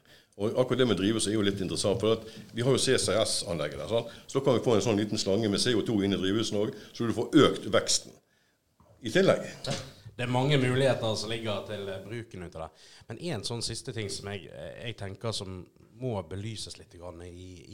Og 0.41 0.55
akkurat 0.59 0.81
det 0.81 0.89
med 0.89 0.97
drivhus 0.97 1.27
er 1.29 1.37
jo 1.37 1.45
litt 1.45 1.61
interessant. 1.61 2.01
for 2.01 2.23
Vi 2.53 2.63
har 2.65 2.73
jo 2.73 2.81
CCS-anlegget 2.81 3.79
der. 3.79 3.89
Sant? 3.89 4.13
Så 4.27 4.39
da 4.39 4.45
kan 4.45 4.57
vi 4.57 4.65
få 4.65 4.77
en 4.77 4.85
sånn 4.85 4.99
liten 4.99 5.21
slange 5.21 5.49
med 5.49 5.61
CO2 5.61 5.99
inn 6.05 6.17
i 6.17 6.21
drivhusene 6.21 6.63
òg, 6.63 6.73
så 6.93 7.07
du 7.07 7.13
får 7.17 7.37
økt 7.47 7.69
veksten 7.73 8.15
i 9.03 9.13
tillegg. 9.13 9.45
Det 10.17 10.25
er 10.25 10.33
mange 10.33 10.59
muligheter 10.61 11.15
som 11.17 11.31
ligger 11.31 11.65
til 11.69 11.89
bruken 12.05 12.47
ut 12.47 12.57
av 12.57 12.65
det. 12.65 12.71
Men 13.09 13.21
én 13.33 13.45
sånn 13.45 13.63
siste 13.65 13.93
ting 13.97 14.11
som 14.13 14.29
jeg, 14.33 14.49
jeg, 14.49 14.97
tenker 14.97 15.37
som 15.37 15.63
må 16.01 16.15
belyses 16.29 16.79
litt 16.79 16.95
i, 16.95 17.01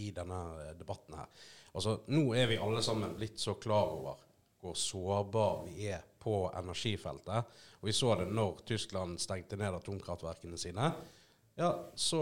i, 0.06 0.10
denne 0.14 0.74
debatten 0.78 1.18
her. 1.18 1.28
Altså, 1.74 2.00
nå 2.10 2.34
er 2.34 2.48
vi 2.50 2.58
alle 2.58 2.82
sammen 2.82 3.14
blitt 3.16 3.38
så 3.38 3.54
klar 3.54 3.94
over 3.94 4.24
hvor 4.58 4.74
sårbar 4.74 5.62
vi 5.68 5.86
er 5.92 6.02
på 6.18 6.48
energifeltet. 6.58 7.58
Og 7.78 7.86
vi 7.86 7.94
så 7.94 8.14
det 8.18 8.26
når 8.34 8.64
Tyskland 8.66 9.20
stengte 9.22 9.56
ned 9.56 9.76
atomkraftverkene 9.78 10.58
sine. 10.58 10.90
Ja, 11.58 11.90
så 11.94 12.20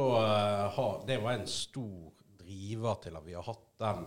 uh, 0.79 1.07
Det 1.07 1.19
var 1.19 1.33
en 1.33 1.47
stor 1.47 2.13
driver 2.41 2.95
til 3.03 3.17
at 3.19 3.27
vi 3.27 3.35
har 3.37 3.45
hatt 3.45 3.67
den 3.83 4.07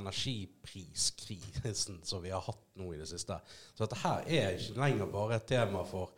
energipriskrisen 0.00 1.98
som 2.08 2.22
vi 2.24 2.30
har 2.32 2.40
hatt 2.40 2.62
nå 2.80 2.94
i 2.94 3.00
det 3.02 3.08
siste. 3.10 3.36
Så 3.74 3.84
dette 3.84 4.00
her 4.00 4.24
er 4.24 4.56
ikke 4.56 4.80
lenger 4.80 5.10
bare 5.12 5.36
et 5.36 5.44
tema 5.50 5.84
for, 5.84 6.14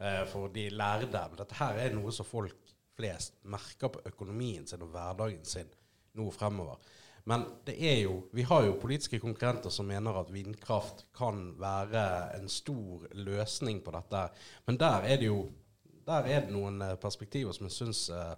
uh, 0.00 0.24
for 0.32 0.48
de 0.54 0.70
lærde. 0.72 1.12
Men 1.12 1.36
dette 1.42 1.58
her 1.60 1.76
er 1.82 1.92
noe 1.92 2.08
som 2.16 2.24
folk 2.24 2.72
flest 2.96 3.36
merker 3.44 3.92
på 3.92 4.00
økonomien 4.08 4.64
sin 4.66 4.80
og 4.80 4.96
hverdagen 4.96 5.44
sin 5.44 5.68
nå 6.16 6.30
fremover. 6.32 6.80
Men 7.28 7.44
det 7.68 7.76
er 7.84 7.98
jo, 8.06 8.14
vi 8.32 8.48
har 8.48 8.64
jo 8.64 8.80
politiske 8.80 9.20
konkurrenter 9.20 9.68
som 9.68 9.84
mener 9.92 10.16
at 10.16 10.32
vindkraft 10.32 11.04
kan 11.12 11.50
være 11.60 12.32
en 12.40 12.48
stor 12.48 13.04
løsning 13.12 13.84
på 13.84 13.92
dette. 13.92 14.30
Men 14.64 14.80
der 14.80 15.04
er 15.04 15.20
det 15.20 15.28
jo 15.28 15.44
der 16.06 16.28
er 16.28 16.44
det 16.46 16.54
noen 16.54 16.80
eh, 16.84 16.96
perspektiver 17.00 17.54
som 17.56 17.68
jeg 17.68 17.76
syns, 17.76 18.02
uh, 18.10 18.34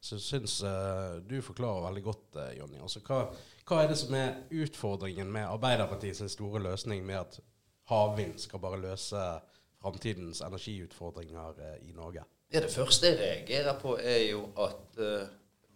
syns 0.00 0.58
uh, 0.64 1.20
du 1.26 1.38
forklarer 1.44 1.86
veldig 1.88 2.02
godt, 2.06 2.40
Jonny. 2.58 2.80
Altså, 2.82 3.02
hva, 3.06 3.22
hva, 3.64 3.80
er 3.82 3.90
det 3.90 3.98
som 4.00 4.16
er 4.18 4.42
utfordringen 4.62 5.30
med 5.32 5.48
Arbeiderpartiets 5.48 6.24
store 6.34 6.62
løsning 6.64 7.04
med 7.06 7.20
at 7.20 7.40
havvind 7.90 8.38
skal 8.40 8.62
bare 8.62 8.80
løse 8.80 9.24
framtidens 9.80 10.42
energiutfordringer 10.46 11.60
i 11.86 11.94
Norge? 11.96 12.24
Ja, 12.50 12.60
det 12.60 12.72
første 12.72 13.12
jeg 13.12 13.20
reagerer 13.20 13.78
på, 13.78 13.96
er 13.98 14.24
jo 14.30 14.44
at 14.58 14.98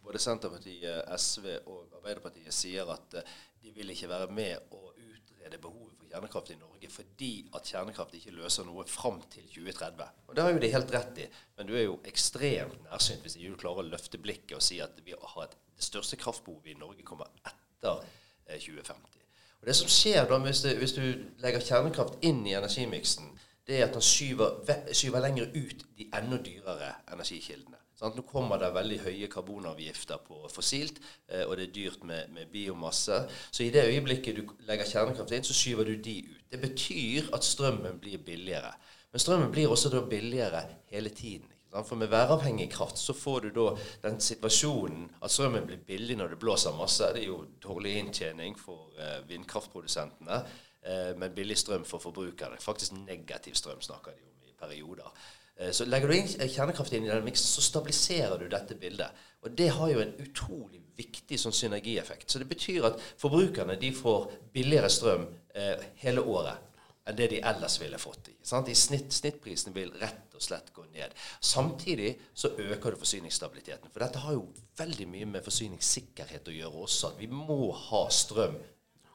både 0.05 0.21
Senterpartiet, 0.21 1.05
SV 1.17 1.47
og 1.71 1.95
Arbeiderpartiet 2.01 2.55
sier 2.55 2.91
at 2.93 3.15
de 3.63 3.73
vil 3.73 3.95
ikke 3.95 4.11
være 4.11 4.29
med 4.35 4.75
å 4.75 4.91
utrede 4.93 5.61
behovet 5.63 5.94
kjernekraft 6.15 6.51
i 6.55 6.59
Norge 6.61 6.91
fordi 6.93 7.33
at 7.57 7.67
kjernekraft 7.67 8.15
ikke 8.15 8.35
løser 8.37 8.67
noe 8.69 8.85
fram 8.87 9.21
til 9.33 9.47
2030. 9.51 10.05
Og 10.29 10.37
Det 10.37 10.45
har 10.45 10.53
jo 10.53 10.61
de 10.63 10.71
helt 10.71 10.93
rett 10.95 11.19
i, 11.19 11.27
men 11.57 11.67
du 11.67 11.75
er 11.75 11.87
jo 11.89 11.99
ekstremt 12.07 12.85
nærsynt 12.87 13.25
hvis 13.25 13.37
ikke 13.37 13.55
du 13.55 13.61
klarer 13.65 13.83
å 13.83 13.89
løfte 13.89 14.21
blikket 14.23 14.57
og 14.59 14.63
si 14.63 14.81
at 14.85 15.01
vi 15.05 15.17
har 15.19 15.45
et, 15.45 15.57
det 15.75 15.85
største 15.85 16.17
kraftbehovet 16.21 16.71
i 16.71 16.79
Norge 16.79 17.03
kommer 17.03 17.31
etter 17.43 18.05
eh, 18.47 18.61
2050. 18.61 19.25
Og 19.61 19.67
Det 19.67 19.77
som 19.77 19.91
skjer 19.91 20.29
da 20.31 20.39
hvis, 20.45 20.63
det, 20.63 20.77
hvis 20.79 20.95
du 20.95 21.03
legger 21.43 21.67
kjernekraft 21.67 22.23
inn 22.23 22.45
i 22.47 22.55
energimiksen, 22.55 23.33
det 23.67 23.81
er 23.81 23.89
at 23.89 23.97
den 23.97 24.05
skyver, 24.05 24.61
skyver 24.93 25.25
lenger 25.25 25.49
ut 25.55 25.87
de 25.99 26.11
enda 26.15 26.39
dyrere 26.45 26.93
energikildene. 27.13 27.81
Sant? 27.95 28.17
Nå 28.19 28.25
kommer 28.27 28.59
det 28.59 28.73
veldig 28.75 28.99
høye 29.05 29.29
karbonavgifter 29.31 30.23
på 30.27 30.43
fossilt, 30.53 30.99
eh, 31.29 31.45
og 31.47 31.57
det 31.59 31.69
er 31.69 31.75
dyrt 31.77 32.05
med, 32.05 32.33
med, 32.35 32.51
biomasse. 32.53 33.21
Så 33.51 33.65
i 33.65 33.71
det 33.75 33.87
øyeblikket 33.87 34.41
du 34.41 34.55
legger 34.67 34.91
kjernekraft 34.91 35.35
inn, 35.37 35.47
så 35.47 35.55
skyver 35.55 35.89
du 35.89 35.95
de 36.03 36.19
ut. 36.27 36.45
Det 36.51 36.61
betyr 36.63 37.31
at 37.35 37.47
strømmen 37.47 37.99
blir 38.03 38.19
billigere. 38.23 38.75
Men 39.13 39.23
strømmen 39.23 39.53
blir 39.55 39.71
også 39.71 39.93
da 39.95 40.03
billigere 40.11 40.65
hele 40.91 41.11
tiden. 41.15 41.51
For 41.75 41.99
med 41.99 42.07
væravhengig 42.07 42.69
kraft 42.71 42.99
så 42.99 43.13
får 43.19 43.41
du 43.41 43.49
da 43.55 43.65
den 44.03 44.21
situasjonen 44.23 45.09
at 45.23 45.31
strømmen 45.31 45.67
blir 45.67 45.81
billig 45.87 46.17
når 46.19 46.35
det 46.35 46.39
blåser 46.39 46.75
masse. 46.79 47.09
Det 47.15 47.25
er 47.25 47.33
jo 47.33 47.41
dårlig 47.63 47.97
inntjening 47.99 48.59
for 48.59 48.93
eh, 48.99 49.23
vindkraftprodusentene, 49.29 50.39
eh, 50.83 51.11
men 51.19 51.35
billig 51.35 51.59
strøm 51.59 51.87
for 51.87 51.99
forbrukerne. 51.99 52.61
Faktisk 52.63 52.95
negativ 53.01 53.59
strøm 53.59 53.83
snakker 53.83 54.15
de 54.15 54.23
om 54.23 54.47
i 54.47 54.55
perioder. 54.59 55.11
Eh, 55.57 55.71
så 55.71 55.87
legger 55.87 56.11
du 56.11 56.17
inn 56.17 56.29
kjernekraft 56.29 56.93
inn 56.93 57.07
i 57.07 57.13
den 57.13 57.25
miksen, 57.27 57.47
så 57.47 57.65
stabiliserer 57.65 58.39
du 58.41 58.49
dette 58.51 58.77
bildet. 58.79 59.25
Og 59.45 59.55
det 59.57 59.71
har 59.77 59.91
jo 59.93 60.03
en 60.03 60.15
utrolig 60.25 60.81
viktig 60.97 61.39
sånn 61.41 61.55
synergieffekt. 61.55 62.31
Så 62.31 62.41
det 62.41 62.49
betyr 62.51 62.87
at 62.89 63.01
forbrukerne 63.21 63.77
de 63.81 63.91
får 63.95 64.31
billigere 64.55 64.91
strøm 64.93 65.27
eh, 65.55 65.91
hele 66.05 66.25
året 66.25 66.71
enn 67.05 67.17
det 67.19 67.27
de 67.35 67.41
ellers 67.45 67.77
ville 67.81 67.99
fått. 68.01 68.31
Sant? 68.41 68.71
I 68.73 68.77
snitt, 68.79 69.13
Snittprisen 69.13 69.75
vil 69.77 69.91
rett 70.01 70.33
og 70.33 70.43
slett 70.43 70.71
gå 70.73 70.87
ned. 70.95 71.13
Samtidig 71.45 72.15
så 72.33 72.55
øker 72.57 72.95
du 72.95 73.03
forsyningsstabiliteten. 73.03 73.93
For 73.93 74.01
dette 74.01 74.23
har 74.25 74.39
jo 74.39 74.47
veldig 74.79 75.09
mye 75.13 75.29
med 75.35 75.45
forsyningssikkerhet 75.45 76.49
å 76.49 76.55
gjøre 76.55 76.87
også. 76.87 77.13
At 77.13 77.21
vi 77.21 77.29
må 77.29 77.69
ha 77.91 78.07
strøm. 78.09 78.57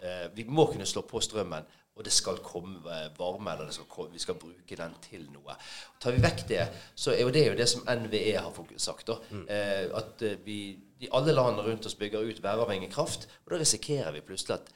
Eh, 0.06 0.28
vi 0.38 0.46
må 0.46 0.68
kunne 0.70 0.86
slå 0.86 1.02
på 1.10 1.22
strømmen 1.26 1.66
og 2.00 2.06
det 2.08 2.14
skal 2.16 2.38
komme 2.40 2.80
varme, 3.18 3.52
eller 3.52 3.72
skal 3.76 3.88
komme, 3.92 4.14
vi 4.16 4.22
skal 4.24 4.38
bruke 4.40 4.76
den 4.80 4.94
til 5.04 5.26
noe. 5.34 5.56
Tar 6.00 6.16
vi 6.16 6.22
vekk 6.24 6.46
det, 6.48 6.62
så 6.96 7.12
er 7.12 7.26
jo 7.26 7.34
det 7.36 7.44
jo 7.50 7.58
det 7.60 7.68
som 7.68 7.84
NVE 7.84 8.38
har 8.38 8.62
sagt. 8.80 9.12
Mm. 9.30 9.44
Eh, 9.52 9.90
at 10.00 10.24
eh, 10.24 10.38
vi, 10.46 10.60
de, 11.02 11.10
alle 11.12 11.36
landene 11.36 11.68
rundt 11.68 11.90
oss 11.90 11.98
bygger 12.00 12.24
ut 12.24 12.40
væravhengig 12.44 12.92
kraft. 12.94 13.28
Og 13.44 13.52
da 13.52 13.60
risikerer 13.60 14.16
vi 14.16 14.24
plutselig 14.24 14.62
at 14.62 14.72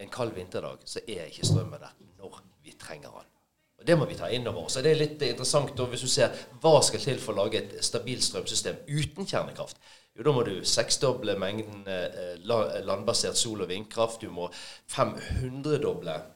en 0.00 0.08
kald 0.08 0.32
vinterdag 0.32 0.80
så 0.88 1.04
er 1.04 1.28
ikke 1.28 1.46
strømmen 1.46 1.80
der 1.80 1.92
når 2.18 2.40
vi 2.64 2.72
trenger 2.80 3.12
den. 3.20 3.28
Og 3.82 3.86
Det 3.86 3.98
må 3.98 4.06
vi 4.06 4.16
ta 4.16 4.30
inn 4.32 4.46
over 4.46 4.64
oss. 4.64 4.78
Det 4.80 4.94
er 4.94 5.00
litt 5.00 5.22
interessant 5.26 5.76
da, 5.76 5.84
hvis 5.90 6.06
du 6.06 6.08
ser 6.08 6.32
hva 6.62 6.78
skal 6.86 7.02
til 7.02 7.20
for 7.20 7.34
å 7.34 7.44
lage 7.44 7.60
et 7.60 7.84
stabilt 7.84 8.24
strømsystem 8.24 8.86
uten 8.88 9.28
kjernekraft. 9.28 9.76
Jo, 10.12 10.26
da 10.26 10.34
må 10.36 10.42
du 10.44 10.52
seksdoble 10.68 11.34
mengden 11.40 11.86
eh, 11.88 12.34
landbasert 12.84 13.38
sol- 13.40 13.64
og 13.64 13.70
vindkraft. 13.72 14.20
Du 14.22 14.30
må 14.30 14.50
500-doble 14.92 16.14
eh, 16.14 16.31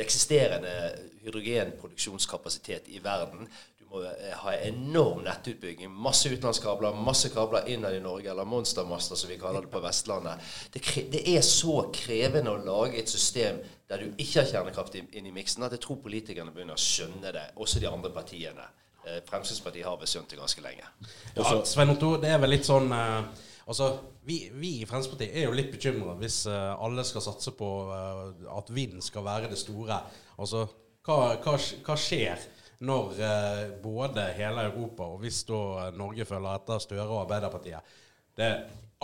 eksisterende 0.00 0.74
hydrogenproduksjonskapasitet 1.22 2.88
i 2.88 2.98
verden. 2.98 3.48
Du 3.78 3.84
må 3.90 4.02
eh, 4.04 4.32
ha 4.42 4.54
enorm 4.54 5.24
nettutbygging. 5.26 5.90
Masse 5.90 6.30
utenlandskabler, 6.32 6.96
masse 6.96 7.30
kabler 7.34 7.68
innad 7.68 7.96
i 7.96 8.00
Norge, 8.00 8.30
eller 8.30 8.48
monstermaster 8.48 9.18
som 9.18 9.30
vi 9.30 9.38
kaller 9.40 9.66
det 9.66 9.72
på 9.72 9.82
Vestlandet. 9.84 10.40
Det, 10.72 10.82
det, 11.12 11.24
er 11.36 11.44
så 11.46 11.82
krevende 11.94 12.54
å 12.54 12.62
lage 12.64 13.00
et 13.00 13.10
system 13.10 13.60
der 13.90 14.04
du 14.04 14.22
ikke 14.22 14.42
har 14.42 14.50
kjernekraft 14.52 15.00
inn 15.00 15.26
i 15.26 15.34
miksen, 15.34 15.66
at 15.66 15.74
jeg 15.74 15.84
tror 15.84 16.00
politikerne 16.04 16.54
begynner 16.54 16.78
å 16.78 16.82
skjønne 16.82 17.34
det, 17.34 17.48
også 17.56 17.82
de 17.82 17.90
andre 17.90 18.12
partiene. 18.14 18.66
Eh, 19.04 19.20
Fremskrittspartiet 19.28 19.88
har 19.88 20.00
vel 20.00 20.10
skjønt 20.10 20.32
det 20.32 20.40
ganske 20.40 20.64
lenge. 20.64 20.90
Ja, 21.36 21.54
Svein 21.66 21.92
Otto, 21.96 22.16
det 22.22 22.32
er 22.32 22.42
vel 22.42 22.54
litt 22.58 22.68
sånn 22.68 22.92
uh 22.94 23.46
Altså, 23.68 23.90
vi, 24.24 24.50
vi, 24.54 24.80
i 24.80 24.86
Fremskrittspartiet 24.88 25.36
er 25.36 25.48
jo 25.48 25.56
litt 25.56 25.72
bekymra 25.72 26.16
hvis 26.20 26.42
uh, 26.50 26.76
alle 26.80 27.04
skal 27.06 27.24
satse 27.24 27.52
på 27.56 27.68
uh, 27.90 28.30
at 28.56 28.72
vind 28.74 29.02
skal 29.04 29.26
være 29.26 29.50
det 29.50 29.58
store. 29.60 30.00
Altså, 30.40 30.64
hva, 31.06 31.18
hva, 31.42 31.56
hva 31.86 31.96
skjer 31.98 32.46
når 32.86 33.20
uh, 33.20 33.64
både 33.82 34.30
hele 34.38 34.68
Europa 34.70 35.10
og 35.12 35.24
hvis 35.24 35.42
da 35.48 35.90
Norge 35.96 36.26
følger 36.28 36.56
etter 36.56 36.82
Støre 36.82 37.08
og 37.08 37.24
Arbeiderpartiet 37.26 37.98
det, 38.38 38.48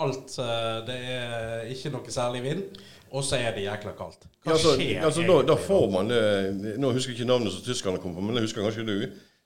alt, 0.01 0.33
det 0.87 0.95
er 1.11 1.67
ikke 1.69 1.91
noe 1.93 2.13
særlig 2.13 2.39
vind, 2.41 2.61
og 3.13 3.25
så 3.25 3.37
er 3.37 3.51
det 3.53 3.65
jækla 3.67 3.91
kaldt. 3.97 4.23
Hva 4.41 4.49
ja, 4.49 4.55
altså, 4.55 4.73
skjer 4.79 5.05
altså, 5.05 5.25
da, 5.27 5.35
da, 5.45 5.57
får 5.61 5.85
man 5.93 6.09
det 6.09 6.73
Nå 6.81 6.89
husker 6.95 7.13
jeg 7.13 7.19
ikke 7.19 7.29
navnet 7.29 7.53
som 7.53 7.65
tyskerne 7.65 8.01
kom 8.01 8.15
på, 8.15 8.23
men 8.23 8.37
det 8.37 8.47
husker 8.47 8.65
kanskje 8.65 8.87
du. 8.87 8.95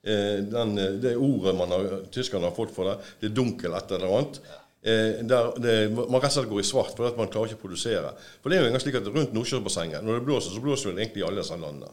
Den, 0.02 0.72
det 1.02 1.12
ordet 1.20 1.52
man 1.58 1.74
har, 1.74 1.92
tyskerne 2.14 2.48
har 2.48 2.56
fått 2.56 2.72
for 2.74 2.88
det, 2.88 2.96
det 3.20 3.28
er 3.28 3.36
dunkel 3.36 3.76
et 3.76 3.92
eller 3.98 4.16
annet. 4.16 4.40
Eh, 4.82 5.20
der 5.22 5.52
det, 5.62 5.74
man 5.94 6.18
rett 6.18 6.32
og 6.32 6.34
slett 6.34 6.50
går 6.50 6.62
i 6.62 6.66
svart 6.66 6.96
fordi 6.98 7.14
man 7.18 7.30
klarer 7.30 7.52
ikke 7.52 7.60
å 7.60 7.66
produsere. 7.66 8.14
For 8.42 8.50
det 8.50 8.58
er 8.58 8.64
jo 8.64 8.70
engang 8.72 8.82
slik 8.82 8.98
at 8.98 9.06
Rundt 9.06 9.36
Nordsjøbassenget, 9.36 10.02
når 10.02 10.18
det 10.18 10.26
blåser, 10.26 10.54
så 10.54 10.64
blåser 10.64 10.90
det 10.90 11.04
egentlig 11.04 11.22
i 11.22 11.28
alle 11.28 11.44
disse 11.44 11.58
landene. 11.58 11.92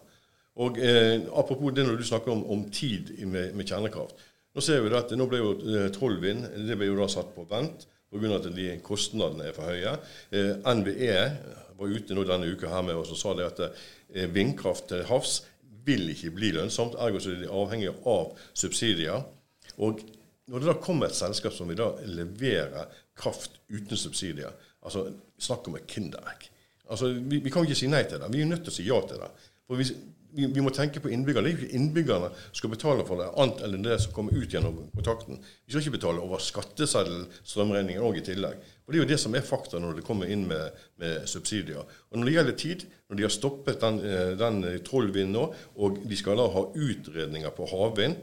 Og 0.60 0.80
eh, 0.82 1.22
Apropos 1.38 1.76
det 1.76 1.86
når 1.86 2.00
du 2.00 2.08
snakker 2.08 2.34
om, 2.34 2.44
om 2.50 2.66
tid 2.74 3.14
med, 3.26 3.54
med, 3.54 3.68
kjernekraft. 3.70 4.26
Nå 4.56 4.66
ser 4.66 4.82
vi 4.82 4.92
at 4.98 5.14
nå 5.14 5.30
ble 5.30 5.44
jo 5.44 5.54
eh, 5.62 5.88
Trollvind 5.94 6.50
det 6.68 6.78
ble 6.80 6.90
jo 6.90 6.98
da 7.00 7.08
satt 7.12 7.32
på 7.36 7.46
vent 7.50 7.86
pga. 8.10 8.36
at 8.36 8.50
de 8.56 8.68
kostnadene 8.84 9.50
er 9.50 9.56
for 9.56 9.70
høye. 9.70 9.96
Eh, 10.34 10.58
NVE 10.82 11.22
var 11.80 11.96
ute 11.96 12.18
nå 12.18 12.26
denne 12.28 12.50
uka 12.50 12.74
her 12.74 12.84
med 12.84 12.98
oss 13.00 13.14
og 13.14 13.22
sa 13.22 13.36
det 13.38 13.48
at 13.48 13.62
eh, 13.68 14.28
vindkraft 14.34 14.90
til 14.90 15.06
havs 15.08 15.44
vil 15.86 16.10
ikke 16.12 16.34
bli 16.36 16.52
lønnsomt. 16.58 16.98
Ergo 17.00 17.22
så 17.22 17.32
er 17.34 17.44
de 17.44 17.54
avhengige 17.54 17.96
av 18.10 18.34
subsidier. 18.58 19.24
Og 19.78 20.02
når 20.50 20.64
det 20.64 20.72
da 20.72 20.78
kommer 20.82 21.10
et 21.10 21.18
selskap 21.18 21.54
som 21.56 21.70
vil 21.70 21.80
da 21.80 21.92
levere 22.10 22.88
kraft 23.20 23.60
uten 23.70 23.98
subsidier 24.00 24.54
altså 24.86 25.10
Snakk 25.40 25.68
om 25.70 25.78
et 25.80 25.88
kinderegg. 25.88 26.50
Altså, 26.92 27.14
vi, 27.14 27.38
vi, 27.40 27.52
kan 27.54 27.64
ikke 27.64 27.78
si 27.80 27.88
nei 27.88 28.02
til 28.04 28.20
det. 28.20 28.28
Vi 28.34 28.42
er 28.44 28.48
nødt 28.50 28.66
til 28.66 28.74
å 28.74 28.76
si 28.76 28.84
ja 28.88 28.98
til 29.08 29.22
det. 29.22 29.30
For 29.70 29.80
vi, 29.80 29.86
vi, 30.36 30.48
vi 30.52 30.64
må 30.66 30.72
tenke 30.76 31.00
på 31.00 31.12
innbyggerne. 31.14 31.48
Det 31.48 31.54
er 31.54 31.62
ikke 31.64 31.78
innbyggerne 31.78 32.32
som 32.34 32.58
skal 32.60 32.74
betale 32.74 33.06
for 33.08 33.22
det, 33.22 33.30
annet 33.40 33.62
enn 33.64 33.86
det 33.86 33.96
som 34.04 34.12
kommer 34.18 34.36
ut 34.36 34.52
gjennom 34.52 34.82
kontakten. 34.98 35.40
Vi 35.64 35.72
skal 35.72 35.86
ikke 35.86 35.96
betale 35.96 36.26
over 36.26 36.44
skatteseddel 36.44 37.22
strømregningen 37.40 38.04
òg 38.04 38.20
i 38.20 38.26
tillegg. 38.26 38.60
Og 38.84 38.92
Det 38.92 39.00
er 39.00 39.04
jo 39.06 39.12
det 39.14 39.20
som 39.22 39.38
er 39.38 39.46
fakta 39.48 39.80
når 39.80 40.02
det 40.02 40.08
kommer 40.10 40.34
inn 40.34 40.44
med, 40.50 40.82
med, 41.00 41.24
subsidier. 41.30 41.88
Og 42.10 42.20
Når 42.20 42.28
det 42.28 42.36
gjelder 42.36 42.60
tid, 42.66 42.86
når 43.08 43.22
de 43.22 43.28
har 43.30 43.36
stoppet 43.38 43.80
den, 43.86 44.02
eh, 44.04 44.34
den 44.44 44.60
trollvinden 44.90 45.38
nå, 45.38 45.46
og 45.80 46.04
de 46.04 46.20
skal 46.20 46.42
da 46.42 46.50
ha 46.52 46.68
utredninger 46.74 47.56
på 47.56 47.70
havvind 47.72 48.20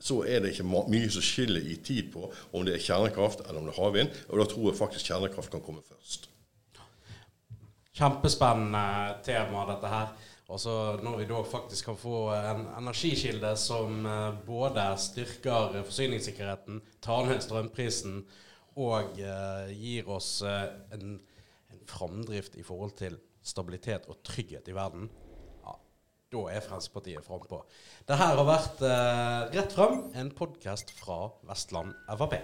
så 0.00 0.22
er 0.26 0.42
det 0.42 0.54
ikke 0.54 0.66
mye 0.68 1.10
som 1.10 1.24
skiller 1.24 1.64
i 1.64 1.76
tid 1.84 2.12
på 2.14 2.28
om 2.52 2.64
det 2.66 2.76
er 2.76 2.84
kjernekraft 2.84 3.44
eller 3.44 3.60
om 3.60 3.68
det 3.68 3.74
er 3.74 3.82
havvind. 3.82 4.18
Og 4.30 4.40
da 4.40 4.48
tror 4.50 4.70
jeg 4.70 4.80
faktisk 4.80 5.10
kjernekraft 5.10 5.52
kan 5.52 5.64
komme 5.64 5.84
først. 5.86 6.28
Kjempespennende 7.98 9.18
tema, 9.26 9.64
dette 9.72 9.90
her. 9.90 10.12
Også 10.48 10.72
når 11.04 11.18
vi 11.18 11.26
da 11.28 11.42
faktisk 11.44 11.90
kan 11.90 11.98
få 12.00 12.28
en 12.32 12.62
energikilde 12.78 13.50
som 13.60 14.06
eh, 14.08 14.38
både 14.46 14.84
styrker 14.96 15.82
forsyningssikkerheten, 15.82 16.80
tar 17.04 17.26
ned 17.28 17.42
strømprisen 17.44 18.22
og 18.78 19.18
uh, 19.18 19.66
gir 19.74 20.06
oss 20.14 20.36
uh, 20.46 20.68
en, 20.94 21.16
en 21.74 21.80
framdrift 21.90 22.54
i 22.54 22.62
forhold 22.62 22.92
til 22.94 23.16
stabilitet 23.42 24.06
og 24.06 24.20
trygghet 24.22 24.70
i 24.70 24.76
verden, 24.76 25.08
da 26.32 26.44
er 26.52 26.60
Fremskrittspartiet 26.60 27.24
frampå. 27.24 27.62
Det 28.08 28.16
her 28.20 28.36
har 28.36 28.48
vært 28.48 28.82
eh, 28.84 29.56
Rett 29.56 29.72
frem, 29.76 30.00
en 30.14 30.30
podkast 30.36 30.92
fra 31.00 31.30
Vestland 31.48 31.96
Frp. 32.08 32.36